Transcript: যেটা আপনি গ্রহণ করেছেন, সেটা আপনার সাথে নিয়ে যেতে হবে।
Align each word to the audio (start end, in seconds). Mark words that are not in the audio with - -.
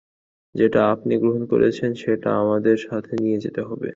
যেটা 0.55 0.81
আপনি 0.93 1.13
গ্রহণ 1.17 1.43
করেছেন, 1.51 1.89
সেটা 1.95 2.29
আপনার 2.39 2.77
সাথে 2.85 3.13
নিয়ে 3.23 3.41
যেতে 3.45 3.61
হবে। 3.69 3.89